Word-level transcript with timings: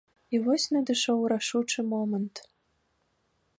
І 0.37 0.37
вось 0.45 0.63
надышоў 0.75 1.19
рашучы 1.33 1.79
момант. 1.93 2.35